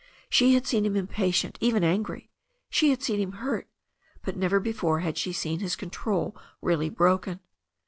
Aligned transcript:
She 0.31 0.55
had 0.55 0.65
seen 0.65 0.83
him 0.83 0.95
impatient, 0.95 1.59
even 1.61 1.83
angry. 1.83 2.31
She 2.71 2.89
had 2.89 3.03
seen 3.03 3.19
him 3.19 3.33
hurt. 3.33 3.69
But 4.23 4.35
never 4.35 4.59
before 4.59 5.01
had 5.01 5.15
she 5.15 5.31
seen 5.31 5.59
his 5.59 5.75
con 5.75 5.91
trol 5.91 6.35
really 6.59 6.89
broken. 6.89 7.39